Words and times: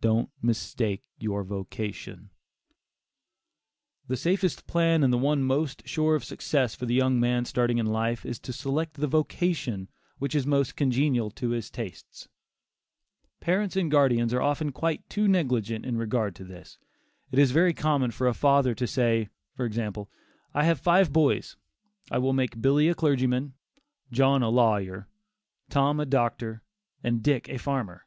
DON'T 0.00 0.30
MISTAKE 0.42 1.04
YOUR 1.20 1.44
VOCATION. 1.44 2.30
The 4.08 4.16
safest 4.16 4.66
plan, 4.66 5.04
and 5.04 5.12
the 5.12 5.16
one 5.16 5.44
most 5.44 5.86
sure 5.86 6.16
of 6.16 6.24
success 6.24 6.74
for 6.74 6.86
the 6.86 6.94
young 6.96 7.20
man 7.20 7.44
starting 7.44 7.78
in 7.78 7.86
life, 7.86 8.26
is 8.26 8.40
to 8.40 8.52
select 8.52 8.94
the 8.94 9.06
vocation 9.06 9.90
which 10.18 10.34
is 10.34 10.44
most 10.44 10.74
congenial 10.74 11.30
to 11.30 11.50
his 11.50 11.70
tastes. 11.70 12.28
Parents 13.38 13.76
and 13.76 13.92
guardians 13.92 14.34
are 14.34 14.42
often 14.42 14.72
quite 14.72 15.08
too 15.08 15.28
negligent 15.28 15.86
in 15.86 15.96
regard 15.96 16.34
to 16.34 16.42
this. 16.42 16.76
It 17.30 17.38
is 17.38 17.52
very 17.52 17.72
common 17.74 18.10
for 18.10 18.26
a 18.26 18.34
father 18.34 18.74
to 18.74 18.88
say, 18.88 19.28
for 19.54 19.64
example: 19.64 20.10
"I 20.52 20.64
have 20.64 20.80
five 20.80 21.12
boys. 21.12 21.56
I 22.10 22.18
will 22.18 22.32
make 22.32 22.60
Billy 22.60 22.88
a 22.88 22.94
clergyman; 22.96 23.52
John 24.10 24.42
a 24.42 24.48
lawyer; 24.48 25.06
Tom 25.70 26.00
a 26.00 26.06
doctor, 26.06 26.64
and 27.04 27.22
Dick 27.22 27.48
a 27.48 27.58
farmer." 27.58 28.04